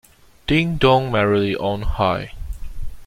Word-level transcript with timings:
Ding 0.47 0.77
dong 0.77 1.11
merrily 1.11 1.55
on 1.55 1.83
high. 1.83 2.33